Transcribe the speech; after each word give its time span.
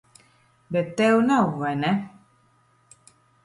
Bet 0.75 0.89
tev 1.03 1.19
nav, 1.27 1.53
vai 1.61 1.75
ne? 1.85 1.91